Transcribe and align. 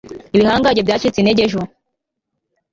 ibihangange 0.35 0.81
byacitse 0.85 1.17
intege 1.19 1.41
ejo 1.47 1.61